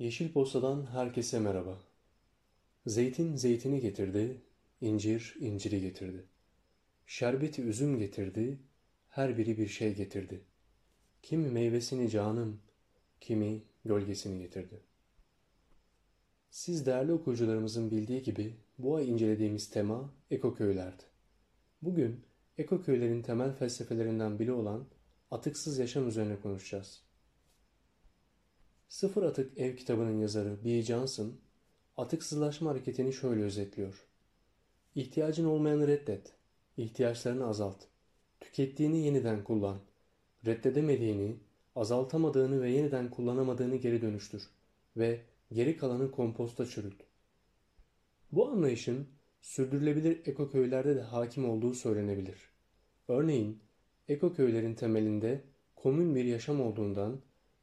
[0.00, 1.78] Yeşil Posta'dan herkese merhaba.
[2.86, 4.42] Zeytin zeytini getirdi,
[4.80, 6.24] incir inciri getirdi.
[7.06, 8.58] Şerbeti üzüm getirdi,
[9.08, 10.44] her biri bir şey getirdi.
[11.22, 12.60] Kimi meyvesini canım,
[13.20, 14.80] kimi gölgesini getirdi.
[16.50, 21.02] Siz değerli okuyucularımızın bildiği gibi bu ay incelediğimiz tema ekoköylerdi.
[21.82, 22.24] Bugün
[22.58, 24.86] ekoköylerin temel felsefelerinden biri olan
[25.30, 27.09] atıksız yaşam üzerine konuşacağız.
[28.90, 30.82] Sıfır Atık Ev kitabının yazarı B.
[30.82, 31.32] Johnson,
[31.96, 34.06] atıksızlaşma hareketini şöyle özetliyor.
[34.94, 36.32] İhtiyacın olmayanı reddet,
[36.76, 37.84] ihtiyaçlarını azalt,
[38.40, 39.78] tükettiğini yeniden kullan,
[40.46, 41.36] reddedemediğini,
[41.76, 44.50] azaltamadığını ve yeniden kullanamadığını geri dönüştür
[44.96, 45.20] ve
[45.52, 47.02] geri kalanı komposta çürült.
[48.32, 49.08] Bu anlayışın
[49.40, 52.50] sürdürülebilir ekoköylerde de hakim olduğu söylenebilir.
[53.08, 53.58] Örneğin
[54.08, 55.44] ekoköylerin temelinde
[55.76, 57.20] komün bir yaşam olduğundan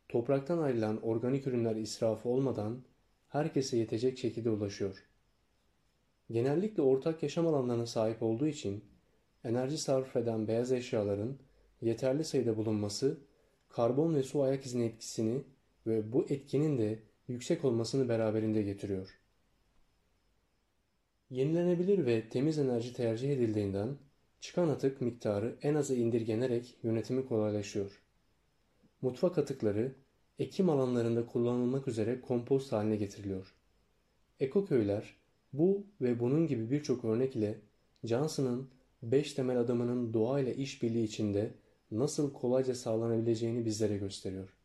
[0.10, 2.84] topraktan ayrılan organik ürünler israfı olmadan
[3.30, 5.04] herkese yetecek şekilde ulaşıyor.
[6.32, 8.84] Genellikle ortak yaşam alanlarına sahip olduğu için
[9.44, 11.38] enerji sarf eden beyaz eşyaların
[11.82, 13.18] yeterli sayıda bulunması
[13.70, 15.44] karbon ve su ayak izinin etkisini
[15.88, 19.20] ve bu etkinin de yüksek olmasını beraberinde getiriyor.
[21.30, 23.98] Yenilenebilir ve temiz enerji tercih edildiğinden
[24.40, 28.07] çıkan atık miktarı en aza indirgenerek yönetimi kolaylaşıyor.
[29.02, 29.95] Mutfak atıkları
[30.40, 33.56] ekim alanlarında kullanılmak üzere kompost haline getiriliyor.
[34.39, 35.16] Ekoköyler
[35.54, 37.62] bu ve bunun gibi birçok örnek ile
[38.04, 38.70] Johnson'ın
[39.04, 41.54] 5 temel adamının doğayla işbirliği içinde
[41.92, 44.58] nasıl kolayca sağlanabileceğini bizlere gösteriyor.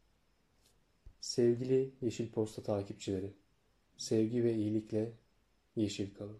[1.20, 3.32] Sevgili Yeşil Posta takipçileri,
[3.96, 5.12] sevgi ve iyilikle
[5.76, 6.38] yeşil kalın.